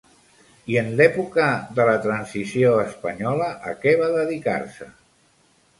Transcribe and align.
I 0.75 0.77
en 0.81 0.87
l'època 1.01 1.45
de 1.81 1.85
la 1.91 1.95
Transició 2.07 2.73
Espanyola 2.87 3.53
a 3.73 3.79
què 3.85 3.97
va 4.03 4.13
dedicar-se? 4.19 4.95